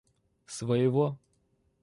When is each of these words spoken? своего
своего 0.55 1.07